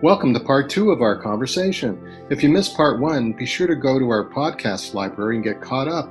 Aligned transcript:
Welcome 0.00 0.32
to 0.34 0.38
part 0.38 0.70
two 0.70 0.92
of 0.92 1.02
our 1.02 1.20
conversation. 1.20 1.98
If 2.30 2.40
you 2.44 2.50
missed 2.50 2.76
part 2.76 3.00
one, 3.00 3.32
be 3.32 3.44
sure 3.44 3.66
to 3.66 3.74
go 3.74 3.98
to 3.98 4.08
our 4.10 4.30
podcast 4.30 4.94
library 4.94 5.34
and 5.34 5.44
get 5.44 5.60
caught 5.60 5.88
up. 5.88 6.08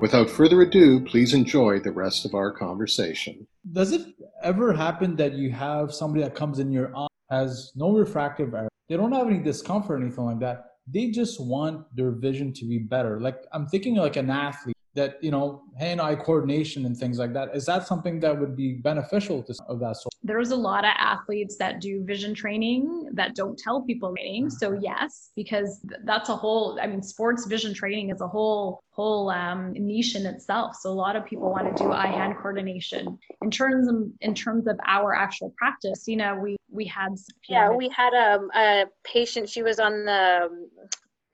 Without 0.00 0.30
further 0.30 0.62
ado, 0.62 1.00
please 1.00 1.34
enjoy 1.34 1.80
the 1.80 1.92
rest 1.92 2.24
of 2.24 2.34
our 2.34 2.50
conversation. 2.50 3.46
Does 3.70 3.92
it 3.92 4.06
ever 4.42 4.72
happen 4.72 5.16
that 5.16 5.34
you 5.34 5.50
have 5.50 5.92
somebody 5.92 6.24
that 6.24 6.34
comes 6.34 6.60
in 6.60 6.72
your 6.72 6.96
eye 6.96 7.08
has 7.30 7.72
no 7.76 7.92
refractive 7.92 8.54
error? 8.54 8.70
They 8.88 8.96
don't 8.96 9.12
have 9.12 9.26
any 9.26 9.40
discomfort 9.40 10.00
or 10.00 10.02
anything 10.02 10.24
like 10.24 10.40
that. 10.40 10.64
They 10.90 11.10
just 11.10 11.38
want 11.38 11.94
their 11.94 12.12
vision 12.12 12.54
to 12.54 12.64
be 12.64 12.78
better. 12.78 13.20
Like 13.20 13.36
I'm 13.52 13.66
thinking 13.66 13.96
like 13.96 14.16
an 14.16 14.30
athlete 14.30 14.75
that 14.96 15.22
you 15.22 15.30
know 15.30 15.62
hand-eye 15.78 16.16
coordination 16.16 16.86
and 16.86 16.96
things 16.96 17.18
like 17.18 17.32
that. 17.34 17.54
Is 17.54 17.66
that 17.66 17.86
something 17.86 18.18
that 18.20 18.38
would 18.38 18.56
be 18.56 18.72
beneficial 18.72 19.42
to 19.44 19.54
of 19.68 19.78
that 19.80 19.96
sort? 19.96 20.12
There's 20.22 20.50
a 20.50 20.56
lot 20.56 20.84
of 20.84 20.92
athletes 20.98 21.56
that 21.58 21.80
do 21.80 22.02
vision 22.04 22.34
training 22.34 23.10
that 23.12 23.34
don't 23.34 23.56
tell 23.58 23.82
people 23.82 24.12
training. 24.14 24.50
So 24.50 24.72
yes 24.80 25.30
because 25.36 25.80
that's 26.04 26.28
a 26.28 26.36
whole 26.36 26.78
i 26.80 26.86
mean 26.86 27.02
sports 27.02 27.46
vision 27.46 27.72
training 27.74 28.10
is 28.10 28.20
a 28.20 28.28
whole 28.28 28.82
whole 28.90 29.28
um, 29.28 29.72
niche 29.74 30.16
in 30.16 30.24
itself. 30.24 30.74
So 30.80 30.90
a 30.90 30.98
lot 31.06 31.16
of 31.16 31.26
people 31.26 31.50
want 31.50 31.76
to 31.76 31.82
do 31.82 31.92
eye-hand 31.92 32.36
coordination. 32.36 33.18
In 33.42 33.50
terms 33.50 33.88
of 33.88 33.96
in 34.22 34.34
terms 34.34 34.66
of 34.66 34.78
our 34.86 35.14
actual 35.14 35.52
practice 35.58 36.04
you 36.06 36.16
know 36.16 36.34
we 36.36 36.56
we 36.70 36.84
had 36.86 37.10
yeah 37.48 37.70
we 37.70 37.88
had 37.88 38.12
um, 38.14 38.50
a 38.54 38.86
patient 39.04 39.48
she 39.48 39.62
was 39.62 39.78
on 39.78 40.04
the 40.04 40.48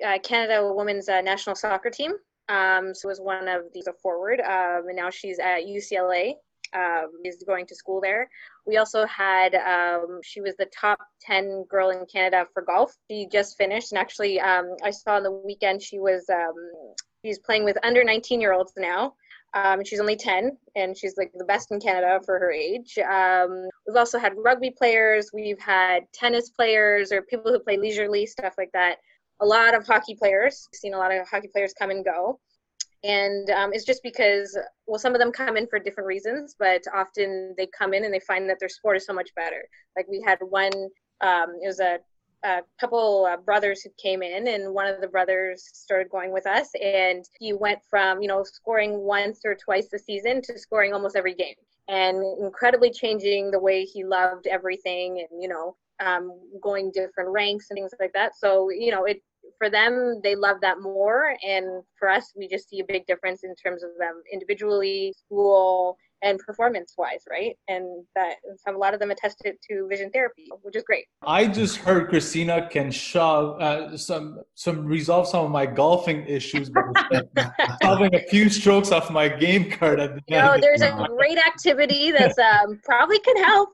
uh, 0.06 0.18
canada 0.23 0.73
women's 0.74 1.09
uh, 1.09 1.20
national 1.20 1.54
soccer 1.54 1.90
team 1.90 2.12
um, 2.48 2.95
so 2.95 3.09
was 3.09 3.20
one 3.20 3.48
of 3.48 3.62
these 3.73 3.88
forward, 4.02 4.41
um, 4.41 4.88
and 4.88 4.96
now 4.96 5.10
she's 5.10 5.38
at 5.38 5.64
UCLA. 5.64 6.34
Um, 6.74 7.10
is 7.23 7.45
going 7.46 7.66
to 7.66 7.74
school 7.74 8.01
there. 8.01 8.30
We 8.66 8.78
also 8.78 9.05
had 9.05 9.55
um, 9.56 10.20
she 10.24 10.41
was 10.41 10.56
the 10.56 10.70
top 10.74 10.98
ten 11.20 11.65
girl 11.68 11.91
in 11.91 12.06
Canada 12.10 12.46
for 12.55 12.62
golf. 12.62 12.96
She 13.10 13.28
just 13.30 13.59
finished, 13.59 13.92
and 13.92 13.98
actually, 13.98 14.41
um, 14.41 14.77
I 14.82 14.91
saw 14.91 15.16
on 15.16 15.23
the 15.23 15.32
weekend 15.32 15.82
she 15.82 15.98
was 15.98 16.24
um, 16.30 16.54
she's 17.24 17.38
playing 17.38 17.65
with 17.65 17.76
under 17.82 18.04
19 18.04 18.40
year 18.40 18.52
olds 18.52 18.73
now. 18.76 19.15
Um, 19.54 19.85
she's 19.85 20.01
only 20.01 20.16
10 20.16 20.57
and 20.76 20.96
she's 20.96 21.16
like 21.18 21.30
the 21.35 21.45
best 21.45 21.70
in 21.73 21.79
Canada 21.79 22.20
for 22.24 22.38
her 22.38 22.51
age. 22.51 22.96
Um, 22.98 23.68
we've 23.87 23.96
also 23.96 24.18
had 24.18 24.32
rugby 24.37 24.70
players, 24.70 25.30
we've 25.35 25.60
had 25.60 26.04
tennis 26.15 26.48
players 26.48 27.13
or 27.13 27.23
people 27.23 27.52
who 27.52 27.59
play 27.59 27.76
leisurely, 27.76 28.24
stuff 28.24 28.54
like 28.57 28.70
that 28.73 28.96
a 29.43 29.46
lot 29.46 29.74
of 29.74 29.87
hockey 29.87 30.15
players. 30.15 30.68
I've 30.73 30.79
seen 30.79 30.95
a 30.95 30.98
lot 30.98 31.12
of 31.12 31.29
hockey 31.29 31.48
players 31.52 31.74
come 31.79 31.90
and 31.90 32.04
go. 32.04 32.38
And 33.04 33.51
um, 33.51 33.73
it's 33.73 33.85
just 33.85 34.02
because, 34.04 34.57
well, 34.87 34.98
some 34.98 35.12
of 35.12 35.18
them 35.18 35.32
come 35.32 35.57
in 35.57 35.66
for 35.66 35.80
different 35.80 36.07
reasons, 36.07 36.54
but 36.57 36.82
often 36.95 37.52
they 37.59 37.66
come 37.76 37.95
in 37.95 38.04
and 38.04 38.15
they 38.15 38.20
find 38.20 38.48
that 38.48 38.59
their 38.60 38.68
sport 38.68 38.96
is 38.96 39.04
so 39.04 39.13
much 39.13 39.35
better. 39.35 39.65
Like 39.96 40.07
we 40.09 40.23
had 40.24 40.38
one, 40.40 40.73
um, 41.20 41.57
it 41.60 41.66
was 41.66 41.80
a, 41.80 41.98
a 42.45 42.60
couple 42.79 43.29
uh, 43.29 43.38
brothers 43.38 43.82
who 43.82 43.90
came 44.01 44.23
in, 44.23 44.46
and 44.46 44.73
one 44.73 44.87
of 44.87 45.01
the 45.01 45.09
brothers 45.09 45.68
started 45.74 46.10
going 46.10 46.32
with 46.32 46.46
us, 46.46 46.68
and 46.80 47.24
he 47.40 47.52
went 47.52 47.80
from, 47.90 48.23
you 48.23 48.29
know, 48.29 48.45
scoring 48.45 49.01
once 49.01 49.40
or 49.45 49.57
twice 49.57 49.93
a 49.93 49.98
season 49.98 50.40
to 50.43 50.57
scoring 50.57 50.93
almost 50.93 51.16
every 51.16 51.35
game 51.35 51.54
and 51.88 52.23
incredibly 52.40 52.90
changing 52.90 53.51
the 53.51 53.59
way 53.59 53.85
he 53.85 54.04
loved 54.04 54.46
everything 54.46 55.26
and 55.29 55.43
you 55.43 55.48
know 55.48 55.76
um, 56.01 56.38
going 56.63 56.90
different 56.93 57.30
ranks 57.30 57.66
and 57.70 57.76
things 57.76 57.93
like 58.01 58.13
that 58.13 58.37
so 58.37 58.70
you 58.70 58.90
know 58.90 59.04
it 59.04 59.20
for 59.63 59.71
them 59.71 60.21
they 60.24 60.35
love 60.35 60.57
that 60.60 60.80
more. 60.80 61.37
And 61.46 61.85
for 61.96 62.09
us 62.09 62.32
we 62.35 62.49
just 62.49 62.68
see 62.68 62.80
a 62.80 62.85
big 62.85 63.07
difference 63.07 63.45
in 63.45 63.55
terms 63.55 63.85
of 63.85 63.91
them 63.96 64.21
individually 64.32 65.15
school 65.16 65.97
and 66.25 66.38
performance 66.41 66.94
wise 66.99 67.22
right? 67.31 67.56
And 67.69 68.04
that 68.16 68.37
have 68.66 68.75
a 68.75 68.78
lot 68.78 68.93
of 68.94 69.00
them 69.00 69.12
attested 69.12 69.56
to 69.71 69.87
vision 69.88 70.10
therapy 70.10 70.49
which 70.62 70.75
is 70.75 70.82
great. 70.82 71.04
I 71.25 71.47
just 71.47 71.77
heard 71.77 72.09
christina 72.09 72.69
can 72.69 72.91
shove 72.91 73.60
uh, 73.60 73.97
some 73.97 74.41
some 74.54 74.84
resolve 74.84 75.28
some 75.28 75.44
of 75.44 75.50
my 75.53 75.66
golfing 75.66 76.26
issues 76.26 76.69
by 76.69 76.82
solving 77.82 78.15
a 78.16 78.21
few 78.31 78.49
strokes 78.49 78.91
off 78.91 79.10
my 79.10 79.28
game 79.28 79.70
card 79.70 80.00
at 80.00 80.15
the 80.15 80.22
you 80.26 80.36
know, 80.38 80.56
there's 80.60 80.82
a 80.82 81.06
great 81.16 81.38
activity 81.38 82.10
that's 82.10 82.38
um, 82.38 82.81
probably 82.84 83.20
can 83.20 83.44
help. 83.44 83.70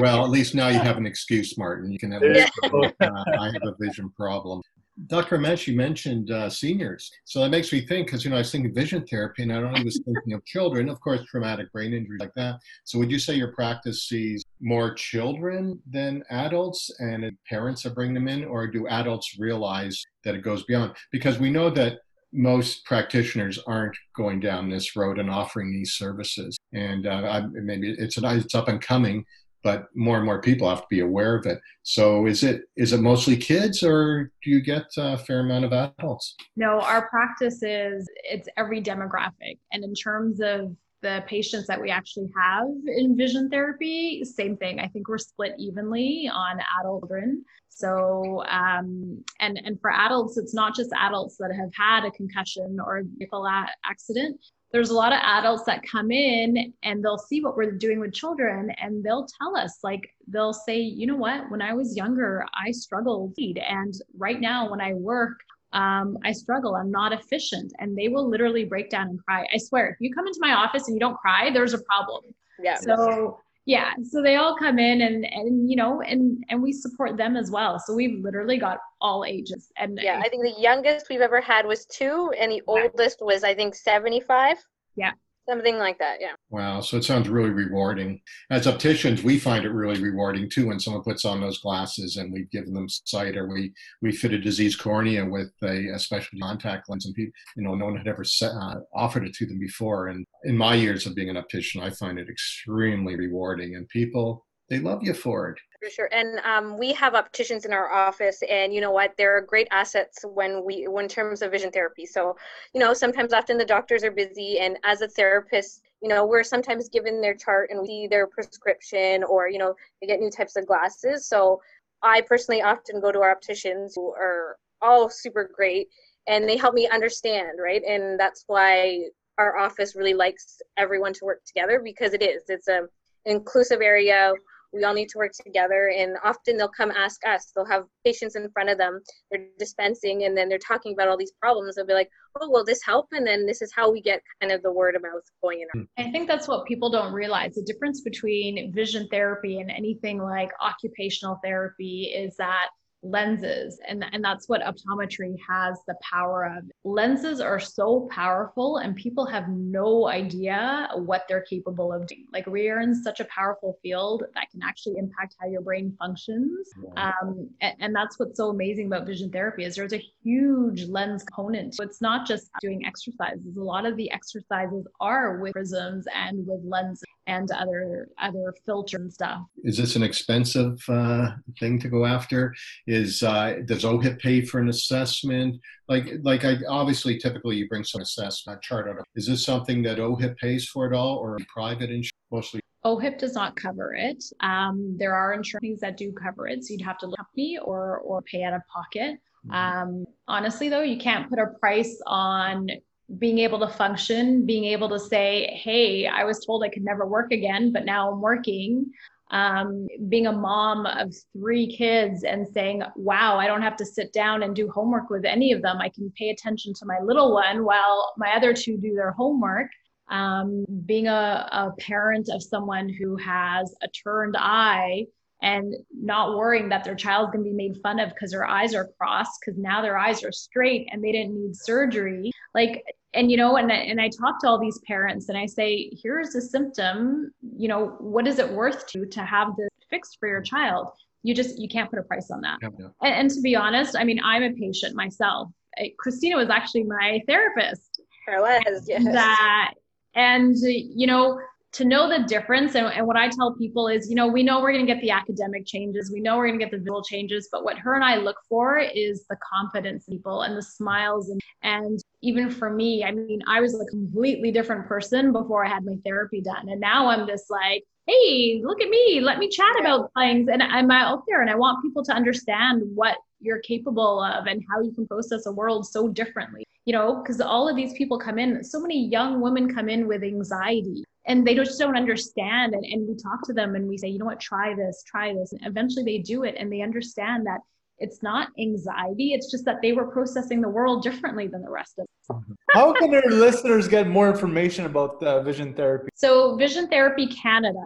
Well 0.00 0.24
at 0.24 0.30
least 0.30 0.54
now 0.56 0.68
you 0.68 0.80
have 0.80 0.96
an 0.96 1.06
excuse 1.06 1.56
martin. 1.56 1.92
You 1.92 1.98
can 1.98 2.10
have 2.10 2.22
yeah. 2.24 2.48
uh, 2.64 3.24
i 3.38 3.46
have 3.46 3.62
a 3.62 3.74
vision 3.78 4.10
problem 4.10 4.62
Dr. 5.06 5.38
Ramesh, 5.38 5.66
you 5.66 5.76
mentioned 5.76 6.30
uh, 6.30 6.50
seniors. 6.50 7.10
So 7.24 7.40
that 7.40 7.50
makes 7.50 7.72
me 7.72 7.86
think, 7.86 8.06
because, 8.06 8.24
you 8.24 8.30
know, 8.30 8.36
I 8.36 8.40
was 8.40 8.52
thinking 8.52 8.74
vision 8.74 9.06
therapy, 9.06 9.42
and 9.42 9.52
I 9.52 9.56
only 9.56 9.84
was 9.84 10.00
thinking 10.04 10.32
of 10.34 10.44
children, 10.44 10.88
of 10.88 11.00
course, 11.00 11.24
traumatic 11.24 11.72
brain 11.72 11.94
injuries 11.94 12.20
like 12.20 12.34
that. 12.36 12.60
So 12.84 12.98
would 12.98 13.10
you 13.10 13.18
say 13.18 13.34
your 13.34 13.52
practice 13.52 14.08
sees 14.08 14.44
more 14.60 14.92
children 14.94 15.80
than 15.88 16.22
adults, 16.30 16.90
and 16.98 17.30
parents 17.48 17.86
are 17.86 17.94
bringing 17.94 18.14
them 18.14 18.28
in, 18.28 18.44
or 18.44 18.66
do 18.66 18.86
adults 18.88 19.36
realize 19.38 20.04
that 20.24 20.34
it 20.34 20.42
goes 20.42 20.64
beyond? 20.64 20.94
Because 21.12 21.38
we 21.38 21.50
know 21.50 21.70
that 21.70 22.00
most 22.32 22.84
practitioners 22.84 23.58
aren't 23.66 23.96
going 24.14 24.38
down 24.38 24.70
this 24.70 24.94
road 24.96 25.18
and 25.18 25.30
offering 25.30 25.72
these 25.72 25.94
services. 25.94 26.56
And 26.72 27.06
uh, 27.06 27.10
I, 27.10 27.40
maybe 27.52 27.90
it's, 27.98 28.18
it's 28.18 28.54
up 28.54 28.68
and 28.68 28.80
coming, 28.80 29.24
but 29.62 29.86
more 29.94 30.16
and 30.16 30.24
more 30.24 30.40
people 30.40 30.68
have 30.68 30.82
to 30.82 30.86
be 30.90 31.00
aware 31.00 31.34
of 31.34 31.46
it. 31.46 31.58
So 31.82 32.26
is 32.26 32.42
it 32.42 32.62
is 32.76 32.92
it 32.92 33.00
mostly 33.00 33.36
kids 33.36 33.82
or 33.82 34.30
do 34.42 34.50
you 34.50 34.60
get 34.60 34.84
a 34.96 35.18
fair 35.18 35.40
amount 35.40 35.64
of 35.64 35.72
adults? 35.72 36.34
No, 36.56 36.80
our 36.80 37.08
practice 37.08 37.62
is 37.62 38.08
it's 38.24 38.48
every 38.56 38.82
demographic. 38.82 39.58
And 39.72 39.84
in 39.84 39.94
terms 39.94 40.40
of 40.40 40.74
the 41.02 41.24
patients 41.26 41.66
that 41.66 41.80
we 41.80 41.90
actually 41.90 42.28
have 42.36 42.68
in 42.86 43.16
vision 43.16 43.48
therapy, 43.48 44.22
same 44.22 44.54
thing. 44.58 44.80
I 44.80 44.86
think 44.88 45.08
we're 45.08 45.16
split 45.16 45.54
evenly 45.58 46.30
on 46.30 46.58
adult 46.78 47.00
children. 47.00 47.44
So, 47.68 48.44
um, 48.48 49.24
and 49.40 49.60
and 49.64 49.80
for 49.80 49.90
adults, 49.90 50.36
it's 50.36 50.54
not 50.54 50.74
just 50.74 50.90
adults 50.92 51.36
that 51.38 51.54
have 51.58 51.70
had 51.74 52.04
a 52.04 52.10
concussion 52.10 52.78
or 52.84 52.98
a 52.98 53.02
vehicle 53.04 53.48
accident 53.84 54.40
there's 54.72 54.90
a 54.90 54.94
lot 54.94 55.12
of 55.12 55.18
adults 55.22 55.64
that 55.64 55.82
come 55.82 56.10
in 56.10 56.72
and 56.82 57.04
they'll 57.04 57.18
see 57.18 57.42
what 57.42 57.56
we're 57.56 57.72
doing 57.72 57.98
with 57.98 58.12
children 58.12 58.70
and 58.80 59.02
they'll 59.02 59.26
tell 59.40 59.56
us 59.56 59.78
like 59.82 60.08
they'll 60.28 60.52
say 60.52 60.78
you 60.78 61.06
know 61.06 61.16
what? 61.16 61.50
When 61.50 61.62
i 61.62 61.72
was 61.74 61.96
younger 61.96 62.46
i 62.54 62.70
struggled 62.70 63.34
and 63.38 63.94
right 64.16 64.40
now 64.40 64.70
when 64.70 64.80
i 64.80 64.94
work 64.94 65.38
um, 65.72 66.18
i 66.24 66.32
struggle. 66.32 66.74
I'm 66.74 66.90
not 66.90 67.12
efficient. 67.12 67.72
And 67.78 67.96
they 67.96 68.08
will 68.08 68.28
literally 68.28 68.64
break 68.64 68.90
down 68.90 69.08
and 69.08 69.24
cry. 69.24 69.46
I 69.54 69.58
swear 69.58 69.90
if 69.90 69.96
you 70.00 70.12
come 70.12 70.26
into 70.26 70.40
my 70.40 70.52
office 70.52 70.88
and 70.88 70.96
you 70.96 71.00
don't 71.00 71.16
cry 71.16 71.50
there's 71.52 71.74
a 71.74 71.82
problem. 71.82 72.22
Yeah. 72.62 72.76
So 72.76 73.38
yeah 73.66 73.92
so 74.02 74.22
they 74.22 74.36
all 74.36 74.56
come 74.56 74.78
in 74.78 75.02
and 75.02 75.24
and 75.24 75.68
you 75.70 75.76
know 75.76 76.00
and 76.00 76.42
and 76.48 76.62
we 76.62 76.72
support 76.72 77.16
them 77.16 77.36
as 77.36 77.50
well. 77.50 77.78
So 77.78 77.94
we've 77.94 78.22
literally 78.22 78.58
got 78.58 78.78
all 79.00 79.24
ages 79.24 79.70
and 79.76 79.98
yeah 80.02 80.20
i 80.24 80.28
think 80.28 80.42
the 80.42 80.60
youngest 80.60 81.06
we've 81.08 81.20
ever 81.20 81.40
had 81.40 81.66
was 81.66 81.86
two 81.86 82.32
and 82.38 82.52
the 82.52 82.56
yeah. 82.56 82.62
oldest 82.66 83.18
was 83.20 83.44
i 83.44 83.54
think 83.54 83.74
75 83.74 84.56
yeah 84.96 85.12
something 85.50 85.78
like 85.78 85.98
that 85.98 86.18
yeah. 86.20 86.34
Wow 86.50 86.80
so 86.80 86.96
it 86.96 87.04
sounds 87.04 87.28
really 87.28 87.50
rewarding. 87.50 88.20
As 88.50 88.66
opticians 88.66 89.22
we 89.22 89.38
find 89.38 89.64
it 89.64 89.72
really 89.72 90.00
rewarding 90.00 90.48
too 90.48 90.68
when 90.68 90.80
someone 90.80 91.02
puts 91.02 91.24
on 91.24 91.40
those 91.40 91.58
glasses 91.58 92.16
and 92.16 92.32
we've 92.32 92.50
given 92.50 92.72
them 92.72 92.88
sight 92.88 93.36
or 93.36 93.48
we 93.48 93.72
we 94.02 94.12
fit 94.12 94.32
a 94.32 94.38
diseased 94.38 94.80
cornea 94.80 95.24
with 95.24 95.50
a, 95.62 95.88
a 95.94 95.98
special 95.98 96.38
contact 96.40 96.88
lens 96.88 97.06
and 97.06 97.14
people 97.14 97.32
you 97.56 97.64
know 97.64 97.74
no 97.74 97.86
one 97.86 97.96
had 97.96 98.08
ever 98.08 98.24
set, 98.24 98.52
uh, 98.52 98.76
offered 98.94 99.26
it 99.26 99.34
to 99.34 99.46
them 99.46 99.58
before. 99.58 100.08
And 100.08 100.24
in 100.44 100.56
my 100.56 100.74
years 100.74 101.06
of 101.06 101.14
being 101.14 101.30
an 101.30 101.36
optician 101.36 101.82
i 101.82 101.90
find 101.90 102.18
it 102.18 102.28
extremely 102.28 103.16
rewarding 103.16 103.74
and 103.76 103.88
people 103.88 104.46
they 104.68 104.78
love 104.78 105.00
you 105.02 105.14
for 105.14 105.50
it 105.50 105.58
for 105.80 105.88
sure. 105.88 106.08
And 106.12 106.38
um, 106.40 106.78
we 106.78 106.92
have 106.92 107.14
opticians 107.14 107.64
in 107.64 107.72
our 107.72 107.90
office, 107.90 108.42
and 108.48 108.72
you 108.74 108.80
know 108.80 108.90
what? 108.90 109.14
They're 109.16 109.40
great 109.40 109.68
assets 109.70 110.24
when 110.24 110.64
we, 110.64 110.86
when 110.88 111.04
in 111.04 111.08
terms 111.08 111.42
of 111.42 111.50
vision 111.50 111.70
therapy. 111.70 112.06
So, 112.06 112.36
you 112.74 112.80
know, 112.80 112.92
sometimes 112.92 113.32
often 113.32 113.56
the 113.56 113.64
doctors 113.64 114.04
are 114.04 114.10
busy, 114.10 114.58
and 114.58 114.76
as 114.84 115.00
a 115.00 115.08
therapist, 115.08 115.82
you 116.02 116.08
know, 116.08 116.26
we're 116.26 116.44
sometimes 116.44 116.88
given 116.88 117.20
their 117.20 117.34
chart 117.34 117.70
and 117.70 117.80
we 117.80 117.86
see 117.86 118.06
their 118.06 118.26
prescription, 118.26 119.24
or 119.24 119.48
you 119.48 119.58
know, 119.58 119.74
they 120.00 120.06
get 120.06 120.20
new 120.20 120.30
types 120.30 120.56
of 120.56 120.66
glasses. 120.66 121.26
So, 121.26 121.60
I 122.02 122.20
personally 122.22 122.62
often 122.62 123.00
go 123.00 123.12
to 123.12 123.20
our 123.20 123.32
opticians 123.32 123.94
who 123.94 124.12
are 124.12 124.56
all 124.82 125.08
super 125.08 125.50
great, 125.54 125.88
and 126.26 126.48
they 126.48 126.56
help 126.56 126.74
me 126.74 126.88
understand, 126.88 127.58
right? 127.62 127.82
And 127.84 128.20
that's 128.20 128.44
why 128.46 129.04
our 129.38 129.56
office 129.56 129.96
really 129.96 130.14
likes 130.14 130.60
everyone 130.76 131.14
to 131.14 131.24
work 131.24 131.42
together 131.46 131.80
because 131.82 132.12
it 132.12 132.22
is. 132.22 132.42
It's 132.48 132.68
a 132.68 132.82
inclusive 133.24 133.80
area 133.80 134.32
we 134.72 134.84
all 134.84 134.94
need 134.94 135.08
to 135.10 135.18
work 135.18 135.32
together. 135.32 135.92
And 135.96 136.16
often 136.24 136.56
they'll 136.56 136.68
come 136.68 136.90
ask 136.90 137.20
us 137.26 137.52
they'll 137.54 137.64
have 137.66 137.84
patients 138.04 138.36
in 138.36 138.50
front 138.50 138.70
of 138.70 138.78
them 138.78 139.00
they're 139.30 139.46
dispensing 139.58 140.24
and 140.24 140.36
then 140.36 140.48
they're 140.48 140.58
talking 140.58 140.92
about 140.92 141.08
all 141.08 141.16
these 141.16 141.32
problems. 141.40 141.76
They'll 141.76 141.86
be 141.86 141.94
like 141.94 142.10
oh 142.40 142.48
will 142.50 142.64
this 142.64 142.82
help? 142.82 143.06
And 143.12 143.26
then 143.26 143.46
this 143.46 143.62
is 143.62 143.72
how 143.74 143.90
we 143.90 144.00
get 144.00 144.22
kind 144.40 144.52
of 144.52 144.62
the 144.62 144.72
word 144.72 144.94
of 144.94 145.02
mouth 145.02 145.22
going 145.42 145.64
in 145.74 145.88
i 145.98 146.10
think 146.10 146.28
that's 146.28 146.48
what 146.48 146.66
people 146.66 146.90
don't 146.90 147.12
realize. 147.12 147.54
The 147.54 147.62
difference 147.62 148.00
between 148.02 148.72
vision 148.72 149.08
therapy 149.10 149.60
and 149.60 149.70
anything 149.70 150.22
like 150.22 150.50
occupational 150.62 151.38
therapy 151.42 152.12
is 152.14 152.36
that 152.36 152.68
lenses 153.02 153.80
and, 153.88 154.04
and 154.12 154.22
that's 154.22 154.48
what 154.48 154.62
optometry 154.62 155.34
has 155.48 155.78
the 155.86 155.94
power 156.02 156.44
of. 156.44 156.64
Lenses 156.84 157.40
are 157.40 157.58
so 157.60 158.08
powerful 158.10 158.78
and 158.78 158.94
people 158.96 159.26
have 159.26 159.48
no 159.48 160.08
idea 160.08 160.88
what 160.94 161.24
they're 161.28 161.42
capable 161.42 161.92
of 161.92 162.06
doing. 162.06 162.26
Like 162.32 162.46
we 162.46 162.68
are 162.68 162.80
in 162.80 162.94
such 162.94 163.20
a 163.20 163.24
powerful 163.26 163.78
field 163.82 164.24
that 164.34 164.50
can 164.50 164.62
actually 164.62 164.96
impact 164.98 165.36
how 165.40 165.48
your 165.48 165.62
brain 165.62 165.96
functions. 165.98 166.68
Um, 166.96 167.48
and, 167.60 167.74
and 167.80 167.94
that's 167.94 168.18
what's 168.18 168.36
so 168.36 168.50
amazing 168.50 168.86
about 168.86 169.06
vision 169.06 169.30
therapy 169.30 169.64
is 169.64 169.76
there's 169.76 169.92
a 169.92 170.04
huge 170.22 170.84
lens 170.84 171.22
component. 171.24 171.74
So 171.74 171.84
it's 171.84 172.00
not 172.00 172.26
just 172.26 172.50
doing 172.60 172.84
exercises. 172.84 173.56
A 173.56 173.60
lot 173.60 173.86
of 173.86 173.96
the 173.96 174.10
exercises 174.10 174.86
are 175.00 175.38
with 175.38 175.52
prisms 175.52 176.06
and 176.14 176.46
with 176.46 176.60
lenses 176.64 177.04
and 177.30 177.50
other 177.52 178.08
other 178.20 178.52
filter 178.66 178.96
and 178.98 179.12
stuff. 179.12 179.42
Is 179.64 179.76
this 179.76 179.96
an 179.96 180.02
expensive 180.02 180.78
uh, 180.88 181.32
thing 181.58 181.78
to 181.80 181.88
go 181.88 182.04
after? 182.04 182.54
Is 182.86 183.22
uh, 183.22 183.56
does 183.66 183.84
OHIP 183.84 184.18
pay 184.18 184.42
for 184.42 184.58
an 184.60 184.68
assessment? 184.68 185.60
Like 185.88 186.06
like 186.22 186.44
I 186.44 186.56
obviously 186.68 187.18
typically 187.18 187.56
you 187.56 187.68
bring 187.68 187.84
some 187.84 188.02
assessment 188.02 188.60
chart 188.62 188.88
out. 188.88 188.98
Of 188.98 189.04
is 189.14 189.26
this 189.26 189.44
something 189.44 189.82
that 189.84 189.98
OHIP 189.98 190.36
pays 190.38 190.68
for 190.68 190.86
at 190.86 190.92
all, 190.92 191.16
or 191.16 191.38
private 191.52 191.90
insurance 191.90 192.10
mostly? 192.30 192.60
OHIP 192.84 193.18
does 193.18 193.34
not 193.34 193.56
cover 193.56 193.94
it. 193.94 194.24
Um, 194.40 194.96
there 194.98 195.14
are 195.14 195.34
insurances 195.34 195.80
that 195.80 195.98
do 195.98 196.12
cover 196.12 196.48
it, 196.48 196.64
so 196.64 196.72
you'd 196.72 196.82
have 196.82 196.98
to 196.98 197.06
look 197.06 197.18
company 197.18 197.58
or 197.58 197.98
or 197.98 198.22
pay 198.22 198.42
out 198.42 198.54
of 198.54 198.62
pocket. 198.66 199.18
Mm-hmm. 199.46 199.52
Um, 199.54 200.04
honestly, 200.28 200.68
though, 200.68 200.82
you 200.82 200.98
can't 200.98 201.28
put 201.28 201.38
a 201.38 201.46
price 201.60 202.00
on 202.06 202.68
being 203.18 203.38
able 203.38 203.58
to 203.60 203.68
function, 203.68 204.46
being 204.46 204.64
able 204.64 204.88
to 204.88 204.98
say, 204.98 205.60
hey, 205.62 206.06
I 206.06 206.24
was 206.24 206.44
told 206.44 206.62
I 206.62 206.68
could 206.68 206.84
never 206.84 207.06
work 207.06 207.32
again, 207.32 207.72
but 207.72 207.84
now 207.84 208.12
I'm 208.12 208.20
working. 208.20 208.86
Um, 209.32 209.86
being 210.08 210.26
a 210.26 210.32
mom 210.32 210.86
of 210.86 211.14
three 211.32 211.76
kids 211.76 212.24
and 212.24 212.46
saying, 212.48 212.82
wow, 212.96 213.38
I 213.38 213.46
don't 213.46 213.62
have 213.62 213.76
to 213.76 213.86
sit 213.86 214.12
down 214.12 214.42
and 214.42 214.56
do 214.56 214.68
homework 214.68 215.08
with 215.08 215.24
any 215.24 215.52
of 215.52 215.62
them. 215.62 215.78
I 215.78 215.88
can 215.88 216.12
pay 216.18 216.30
attention 216.30 216.72
to 216.74 216.86
my 216.86 216.98
little 217.00 217.32
one 217.32 217.64
while 217.64 218.12
my 218.16 218.32
other 218.34 218.52
two 218.52 218.76
do 218.76 218.94
their 218.94 219.12
homework. 219.12 219.68
Um, 220.08 220.64
being 220.86 221.06
a, 221.06 221.48
a 221.52 221.72
parent 221.78 222.28
of 222.32 222.42
someone 222.42 222.88
who 222.88 223.16
has 223.16 223.72
a 223.82 223.88
turned 223.88 224.34
eye 224.36 225.06
and 225.42 225.74
not 225.92 226.36
worrying 226.36 226.68
that 226.68 226.84
their 226.84 226.94
child's 226.94 227.32
going 227.32 227.44
to 227.44 227.50
be 227.50 227.56
made 227.56 227.80
fun 227.82 227.98
of 227.98 228.10
because 228.10 228.30
their 228.30 228.46
eyes 228.46 228.74
are 228.74 228.90
crossed 228.98 229.40
because 229.40 229.58
now 229.58 229.80
their 229.80 229.96
eyes 229.96 230.22
are 230.22 230.32
straight 230.32 230.88
and 230.92 231.02
they 231.02 231.12
didn't 231.12 231.34
need 231.34 231.56
surgery. 231.56 232.30
Like 232.54 232.84
and 233.12 233.30
you 233.30 233.36
know 233.36 233.56
and, 233.56 233.72
and 233.72 234.00
i 234.00 234.08
talk 234.08 234.40
to 234.40 234.46
all 234.46 234.60
these 234.60 234.78
parents 234.86 235.28
and 235.28 235.36
i 235.36 235.44
say 235.44 235.90
here's 236.00 236.36
a 236.36 236.40
symptom 236.40 237.32
you 237.56 237.66
know 237.66 237.96
what 237.98 238.28
is 238.28 238.38
it 238.38 238.48
worth 238.52 238.86
to 238.86 239.04
to 239.04 239.24
have 239.24 239.56
this 239.56 239.68
fixed 239.90 240.18
for 240.18 240.28
your 240.28 240.40
child? 240.40 240.88
You 241.22 241.34
just 241.34 241.58
you 241.58 241.68
can't 241.68 241.90
put 241.90 241.98
a 241.98 242.02
price 242.02 242.30
on 242.30 242.40
that. 242.42 242.58
And, 243.02 243.14
and, 243.14 243.30
to 243.30 243.40
be 243.42 243.54
honest 243.56 243.96
i 243.96 244.04
mean 244.04 244.20
i'm 244.24 244.42
a 244.42 244.52
patient 244.52 244.94
myself. 244.94 245.50
Christina 245.98 246.36
was 246.36 246.50
actually 246.50 246.84
my 246.84 247.20
therapist. 247.26 248.00
I 248.28 248.40
was 248.40 248.88
yes. 248.88 249.04
That 249.04 249.74
and 250.14 250.56
you 250.56 251.06
know 251.06 251.38
to 251.72 251.84
know 251.84 252.08
the 252.08 252.24
difference. 252.26 252.74
And, 252.74 252.86
and 252.86 253.06
what 253.06 253.16
i 253.16 253.28
tell 253.28 253.54
people 253.54 253.88
is 253.88 254.08
you 254.08 254.16
know 254.16 254.26
we 254.26 254.42
know 254.42 254.60
we're 254.60 254.72
going 254.72 254.86
to 254.86 254.92
get 254.92 255.00
the 255.00 255.10
academic 255.10 255.66
changes 255.66 256.10
we 256.12 256.20
know 256.20 256.36
we're 256.36 256.48
going 256.48 256.58
to 256.58 256.64
get 256.64 256.70
the 256.70 256.78
visual 256.78 257.02
changes 257.02 257.48
but 257.50 257.64
what 257.64 257.78
her 257.78 257.94
and 257.94 258.04
i 258.04 258.16
look 258.16 258.36
for 258.48 258.78
is 258.78 259.24
the 259.28 259.36
confidence 259.52 260.04
people 260.06 260.42
and 260.42 260.56
the 260.56 260.62
smiles. 260.62 261.30
And, 261.30 261.40
and 261.62 262.00
even 262.22 262.50
for 262.50 262.70
me 262.70 263.04
i 263.04 263.10
mean 263.10 263.40
i 263.46 263.60
was 263.60 263.78
a 263.80 263.84
completely 263.86 264.50
different 264.50 264.86
person 264.86 265.32
before 265.32 265.64
i 265.64 265.68
had 265.68 265.84
my 265.84 265.96
therapy 266.04 266.40
done. 266.40 266.68
And 266.68 266.80
now 266.80 267.08
i'm 267.08 267.26
this 267.26 267.46
like 267.50 267.84
hey 268.06 268.60
look 268.64 268.80
at 268.80 268.88
me 268.88 269.20
let 269.20 269.38
me 269.38 269.48
chat 269.48 269.78
about 269.80 270.10
things. 270.16 270.48
And 270.50 270.62
i'm 270.62 270.90
out 270.90 271.22
there 271.28 271.42
and 271.42 271.50
i 271.50 271.54
want 271.54 271.82
people 271.82 272.04
to 272.04 272.12
understand 272.12 272.82
what 272.94 273.16
you're 273.40 273.60
capable 273.60 274.22
of 274.22 274.46
and 274.46 274.62
how 274.70 274.82
you 274.82 274.92
can 274.92 275.06
process 275.06 275.46
a 275.46 275.52
world 275.52 275.86
so 275.86 276.08
differently. 276.08 276.64
You 276.84 276.94
know 276.94 277.22
because 277.22 277.40
all 277.40 277.68
of 277.68 277.76
these 277.76 277.92
people 277.92 278.18
come 278.18 278.38
in 278.38 278.64
so 278.64 278.80
many 278.80 279.06
young 279.08 279.40
women 279.40 279.72
come 279.72 279.88
in 279.88 280.08
with 280.08 280.22
anxiety 280.22 281.04
and 281.26 281.46
they 281.46 281.54
just 281.54 281.78
don't 281.78 281.96
understand. 281.96 282.74
And, 282.74 282.84
and 282.84 283.08
we 283.08 283.14
talk 283.14 283.42
to 283.44 283.52
them 283.52 283.74
and 283.74 283.88
we 283.88 283.98
say 283.98 284.08
you 284.08 284.18
know 284.18 284.26
what? 284.26 284.40
Try 284.40 284.74
this 284.74 285.02
try 285.06 285.34
this. 285.34 285.52
And 285.52 285.66
eventually 285.66 286.04
they 286.04 286.18
do 286.18 286.44
it 286.44 286.54
and 286.58 286.72
they 286.72 286.82
understand 286.82 287.46
that 287.46 287.60
it's 288.00 288.22
not 288.22 288.48
anxiety 288.58 289.32
it's 289.32 289.50
just 289.50 289.64
that 289.64 289.80
they 289.82 289.92
were 289.92 290.06
processing 290.06 290.60
the 290.60 290.68
world 290.68 291.02
differently 291.02 291.46
than 291.46 291.62
the 291.62 291.70
rest 291.70 291.98
of 291.98 292.04
us. 292.04 292.36
How 292.70 292.92
can 292.92 293.12
our 293.14 293.30
listeners 293.30 293.88
get 293.88 294.06
more 294.06 294.30
information 294.30 294.86
about 294.86 295.22
uh, 295.22 295.42
vision 295.42 295.74
therapy? 295.74 296.08
So 296.14 296.56
vision 296.56 296.88
therapy 296.88 297.26
canada 297.26 297.80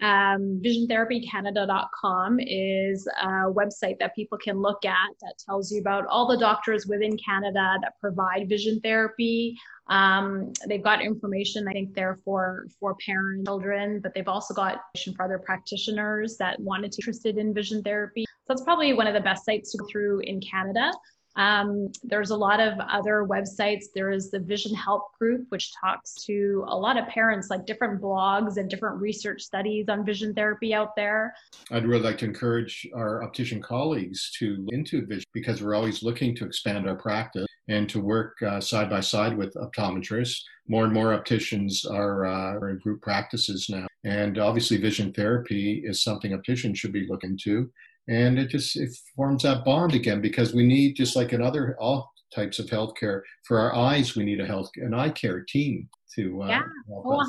um, 0.00 0.60
visiontherapycanada.com 0.64 2.38
is 2.40 3.08
a 3.20 3.26
website 3.50 3.98
that 3.98 4.14
people 4.14 4.38
can 4.38 4.60
look 4.60 4.84
at 4.84 5.08
that 5.20 5.34
tells 5.44 5.72
you 5.72 5.80
about 5.80 6.06
all 6.06 6.28
the 6.28 6.38
doctors 6.38 6.86
within 6.86 7.16
canada 7.16 7.78
that 7.82 7.98
provide 8.00 8.48
vision 8.48 8.80
therapy. 8.80 9.56
Um, 9.88 10.52
they've 10.68 10.82
got 10.82 11.00
information, 11.02 11.66
I 11.66 11.72
think, 11.72 11.94
there 11.94 12.18
for 12.24 12.66
for 12.78 12.94
parents, 13.04 13.46
children, 13.46 14.00
but 14.00 14.14
they've 14.14 14.28
also 14.28 14.54
got 14.54 14.82
information 14.94 15.14
for 15.14 15.24
other 15.24 15.38
practitioners 15.38 16.36
that 16.36 16.60
wanted 16.60 16.92
to 16.92 16.98
be 16.98 17.02
interested 17.02 17.38
in 17.38 17.54
vision 17.54 17.82
therapy. 17.82 18.24
That's 18.48 18.62
probably 18.62 18.92
one 18.94 19.06
of 19.06 19.14
the 19.14 19.20
best 19.20 19.44
sites 19.44 19.72
to 19.72 19.78
go 19.78 19.86
through 19.90 20.20
in 20.20 20.40
Canada. 20.40 20.90
Um, 21.36 21.92
there's 22.02 22.30
a 22.30 22.36
lot 22.36 22.58
of 22.58 22.74
other 22.80 23.24
websites. 23.28 23.84
There 23.94 24.10
is 24.10 24.30
the 24.30 24.40
Vision 24.40 24.74
Help 24.74 25.16
Group, 25.18 25.46
which 25.50 25.72
talks 25.80 26.14
to 26.24 26.64
a 26.66 26.76
lot 26.76 26.98
of 26.98 27.06
parents, 27.06 27.48
like 27.48 27.64
different 27.64 28.02
blogs 28.02 28.56
and 28.56 28.68
different 28.68 29.00
research 29.00 29.42
studies 29.42 29.86
on 29.88 30.04
vision 30.04 30.34
therapy 30.34 30.74
out 30.74 30.96
there. 30.96 31.32
I'd 31.70 31.86
really 31.86 32.02
like 32.02 32.18
to 32.18 32.24
encourage 32.24 32.88
our 32.92 33.22
optician 33.22 33.62
colleagues 33.62 34.32
to 34.38 34.66
into 34.72 35.06
vision 35.06 35.26
because 35.32 35.62
we're 35.62 35.76
always 35.76 36.02
looking 36.02 36.34
to 36.36 36.44
expand 36.44 36.88
our 36.88 36.96
practice 36.96 37.46
and 37.68 37.88
to 37.90 38.00
work 38.00 38.42
uh, 38.42 38.60
side 38.60 38.90
by 38.90 39.00
side 39.00 39.36
with 39.36 39.54
optometrists. 39.54 40.40
More 40.66 40.84
and 40.84 40.92
more 40.92 41.12
opticians 41.12 41.84
are, 41.84 42.26
uh, 42.26 42.54
are 42.54 42.70
in 42.70 42.78
group 42.78 43.00
practices 43.00 43.68
now. 43.70 43.86
And 44.04 44.38
obviously, 44.38 44.78
vision 44.78 45.12
therapy 45.12 45.82
is 45.84 46.02
something 46.02 46.32
opticians 46.32 46.78
should 46.78 46.92
be 46.92 47.06
looking 47.08 47.38
to 47.44 47.70
and 48.08 48.38
it 48.38 48.48
just 48.48 48.76
it 48.76 48.90
forms 49.14 49.42
that 49.42 49.64
bond 49.64 49.94
again 49.94 50.20
because 50.20 50.54
we 50.54 50.66
need 50.66 50.96
just 50.96 51.14
like 51.14 51.32
in 51.32 51.42
other 51.42 51.76
all 51.78 52.10
types 52.34 52.58
of 52.58 52.66
healthcare 52.66 53.22
for 53.44 53.58
our 53.58 53.74
eyes 53.74 54.16
we 54.16 54.24
need 54.24 54.40
a 54.40 54.46
health 54.46 54.70
an 54.76 54.94
eye 54.94 55.10
care 55.10 55.44
team 55.48 55.88
to 56.14 56.42
uh, 56.42 56.48
yeah. 56.48 56.62
oh 56.90 57.22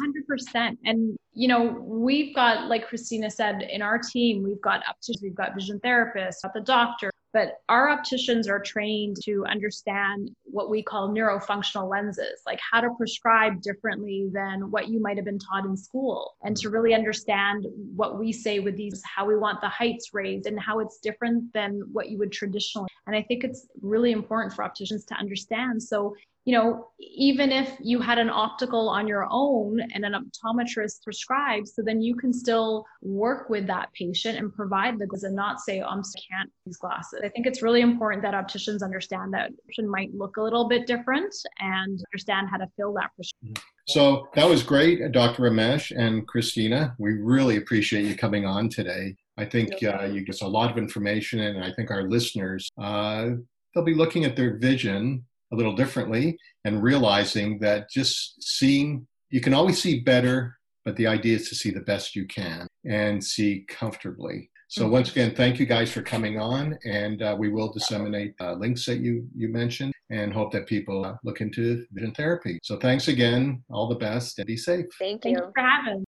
100% 0.56 0.78
and 0.86 1.18
you 1.34 1.48
know 1.48 1.64
we've 1.82 2.34
got 2.34 2.68
like 2.68 2.88
christina 2.88 3.30
said 3.30 3.62
in 3.62 3.82
our 3.82 4.00
team 4.00 4.44
we've 4.44 4.62
got 4.62 4.82
up 4.88 4.96
to 5.02 5.18
we've 5.22 5.36
got 5.36 5.54
vision 5.54 5.80
therapists 5.80 6.42
got 6.44 6.54
the 6.54 6.62
doctor 6.62 7.12
but 7.34 7.62
our 7.70 7.90
opticians 7.90 8.48
are 8.48 8.60
trained 8.60 9.18
to 9.24 9.46
understand 9.46 10.32
what 10.46 10.70
we 10.70 10.82
call 10.82 11.10
neurofunctional 11.10 11.90
lenses, 11.90 12.42
like 12.46 12.60
how 12.72 12.82
to 12.82 12.90
prescribe 12.98 13.62
differently 13.62 14.30
than 14.34 14.72
what 14.72 14.88
you 14.88 15.00
might 15.02 15.18
have 15.18 15.26
been 15.26 15.40
taught 15.40 15.66
in 15.66 15.78
school, 15.78 16.36
and 16.44 16.58
to 16.58 16.70
really 16.70 16.94
understand 16.94 17.66
what 17.96 18.20
we 18.20 18.32
say 18.32 18.60
with 18.60 18.76
these, 18.76 19.02
how 19.04 19.26
we 19.26 19.38
want 19.38 19.62
the 19.62 19.70
heights 19.70 20.10
raised, 20.14 20.48
and 20.48 20.60
how 20.60 20.80
it's 20.80 21.00
different 21.00 21.54
than 21.54 21.82
what 21.92 22.10
you 22.10 22.18
would 22.18 22.32
traditionally. 22.32 22.90
And 23.08 23.16
I 23.16 23.22
think 23.24 23.44
it's 23.44 23.68
really 23.82 24.12
important 24.12 24.54
for 24.54 24.64
opticians 24.64 25.06
to 25.06 25.16
understand. 25.16 25.82
So 25.82 26.16
you 26.50 26.56
know, 26.56 26.90
even 27.00 27.52
if 27.52 27.72
you 27.80 28.02
had 28.02 28.18
an 28.18 28.32
optical 28.32 28.90
on 28.90 29.08
your 29.08 29.28
own 29.30 29.80
and 29.94 30.04
an 30.04 30.16
optometrist 30.16 31.04
prescribes, 31.04 31.76
so 31.76 31.84
then 31.84 32.02
you 32.02 32.16
can 32.16 32.34
still 32.34 32.88
work 33.04 33.52
with 33.52 33.68
that 33.68 33.94
patient 33.94 34.40
and 34.40 34.52
provide 34.56 34.98
the 34.98 35.06
glasses 35.06 35.26
and 35.26 35.36
not 35.36 35.60
say, 35.60 35.80
oh, 35.82 35.90
I 35.90 35.96
can't 35.96 36.52
these 36.66 36.78
glasses. 36.78 37.22
I 37.24 37.30
think 37.30 37.46
it's 37.46 37.62
really 37.62 37.82
important 37.82 38.24
that 38.24 38.34
opticians 38.34 38.82
understand 38.82 39.32
that 39.36 39.52
optician 39.52 39.88
might 39.88 40.12
look 40.16 40.38
a 40.38 40.42
little 40.42 40.68
bit 40.68 40.88
different 40.88 41.36
and 41.60 42.02
understand 42.12 42.48
how 42.50 42.58
to 42.58 42.68
fill 42.76 42.94
that 42.94 43.12
prescription. 43.16 43.64
So 43.88 44.28
that 44.34 44.50
was 44.50 44.64
great, 44.64 45.12
Dr. 45.12 45.44
Ramesh 45.44 45.96
and 45.96 46.26
Christina. 46.28 46.96
We 46.98 47.14
really 47.14 47.58
appreciate 47.58 48.06
you 48.06 48.16
coming 48.16 48.48
on 48.48 48.70
today. 48.70 49.16
I 49.38 49.46
think 49.46 49.70
uh, 49.84 50.06
you 50.06 50.22
us 50.32 50.42
a 50.42 50.48
lot 50.48 50.72
of 50.72 50.80
information, 50.80 51.42
and 51.42 51.64
I 51.64 51.72
think 51.74 51.92
our 51.92 52.10
listeners, 52.10 52.72
uh, 52.82 53.30
they'll 53.76 53.86
be 53.86 53.94
looking 53.94 54.26
at 54.26 54.36
their 54.36 54.58
vision 54.58 55.26
a 55.52 55.56
little 55.56 55.76
differently 55.76 56.38
and 56.66 56.84
realizing 56.84 57.60
that 57.60 57.90
just 57.90 58.42
seeing, 58.42 59.08
you 59.30 59.42
can 59.42 59.54
always 59.54 59.82
see 59.82 60.00
better, 60.00 60.58
but 60.86 60.96
the 60.96 61.08
idea 61.08 61.36
is 61.36 61.50
to 61.50 61.56
see 61.56 61.72
the 61.72 61.82
best 61.82 62.16
you 62.16 62.26
can 62.26 62.68
and 62.86 63.24
see 63.24 63.66
comfortably. 63.68 64.50
So 64.70 64.84
mm-hmm. 64.84 64.92
once 64.92 65.12
again, 65.12 65.34
thank 65.36 65.60
you 65.60 65.66
guys 65.66 65.92
for 65.92 66.04
coming 66.04 66.40
on, 66.40 66.78
and 66.86 67.24
uh, 67.24 67.36
we 67.38 67.50
will 67.50 67.72
disseminate 67.74 68.36
uh, 68.40 68.54
links 68.54 68.86
that 68.86 69.00
you 69.00 69.28
you 69.36 69.50
mentioned, 69.50 69.94
and 70.12 70.32
hope 70.32 70.52
that 70.52 70.68
people 70.68 71.06
uh, 71.06 71.16
look 71.24 71.42
into 71.42 71.86
vision 71.92 72.14
therapy. 72.14 72.60
So 72.62 72.78
thanks 72.78 73.08
again, 73.08 73.64
all 73.72 73.90
the 73.90 73.96
best, 73.96 74.38
and 74.38 74.46
be 74.46 74.58
safe. 74.58 74.86
Thank 75.00 75.26
you, 75.26 75.34
Thank 75.34 75.38
you 75.38 75.52
for 75.56 75.64
having. 75.64 76.06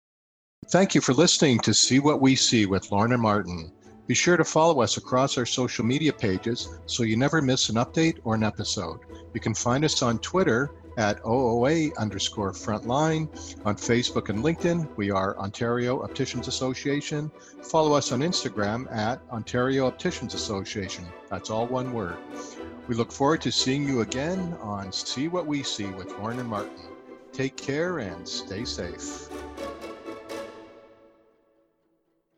Thank 0.71 0.95
you 0.95 1.01
for 1.01 1.13
listening 1.13 1.59
to 1.59 1.73
See 1.73 1.99
What 1.99 2.19
We 2.19 2.35
See 2.35 2.65
with 2.65 2.91
Lorna 2.91 3.17
Martin. 3.17 3.71
Be 4.07 4.13
sure 4.13 4.37
to 4.37 4.45
follow 4.45 4.81
us 4.81 4.95
across 4.95 5.37
our 5.37 5.45
social 5.45 5.83
media 5.83 6.13
pages 6.13 6.79
so 6.85 7.03
you 7.03 7.17
never 7.17 7.41
miss 7.41 7.67
an 7.67 7.75
update 7.75 8.19
or 8.23 8.35
an 8.35 8.43
episode. 8.43 8.99
You 9.33 9.41
can 9.41 9.53
find 9.53 9.83
us 9.83 10.01
on 10.01 10.19
Twitter 10.19 10.71
at 10.97 11.19
OOA 11.25 11.91
underscore 11.97 12.53
frontline. 12.53 13.27
On 13.65 13.75
Facebook 13.75 14.29
and 14.29 14.43
LinkedIn, 14.43 14.87
we 14.95 15.11
are 15.11 15.37
Ontario 15.37 16.01
Opticians 16.03 16.47
Association. 16.47 17.29
Follow 17.61 17.93
us 17.93 18.13
on 18.13 18.21
Instagram 18.21 18.89
at 18.95 19.21
Ontario 19.29 19.87
Opticians 19.87 20.33
Association. 20.33 21.05
That's 21.29 21.49
all 21.49 21.67
one 21.67 21.91
word. 21.91 22.17
We 22.87 22.95
look 22.95 23.11
forward 23.11 23.41
to 23.41 23.51
seeing 23.51 23.85
you 23.85 24.01
again 24.01 24.57
on 24.61 24.93
See 24.93 25.27
What 25.27 25.45
We 25.45 25.63
See 25.63 25.87
with 25.87 26.17
Lorna 26.17 26.39
and 26.39 26.49
Martin. 26.49 26.87
Take 27.33 27.57
care 27.57 27.99
and 27.99 28.27
stay 28.27 28.63
safe. 28.63 29.29